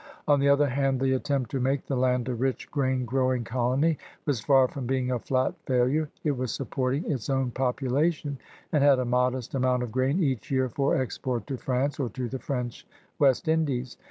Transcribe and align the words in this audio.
On 0.27 0.39
the 0.39 0.49
other 0.49 0.67
hand, 0.69 0.99
the 0.99 1.13
attempt 1.13 1.51
to 1.51 1.59
make 1.59 1.85
the 1.85 1.95
land 1.95 2.27
a 2.27 2.33
rich 2.33 2.71
grain 2.71 3.05
growing 3.05 3.43
colony 3.43 3.99
waa 4.25 4.33
far 4.33 4.67
from 4.67 4.87
bemg 4.87 5.13
a 5.15 5.19
flat 5.19 5.53
failure. 5.67 6.09
It 6.23 6.35
was 6.35 6.51
supporting 6.51 7.03
its 7.11 7.29
own 7.29 7.51
population, 7.51 8.39
and 8.71 8.83
had 8.83 8.97
a 8.97 9.05
modest 9.05 9.53
amount 9.53 9.83
of 9.83 9.91
grain 9.91 10.19
each 10.19 10.49
year 10.49 10.69
for 10.69 10.95
export 10.95 11.45
to 11.45 11.57
France 11.57 11.99
or 11.99 12.09
to 12.09 12.27
the 12.27 12.39
French 12.39 12.87
West 13.19 13.47
Indies. 13.47 13.95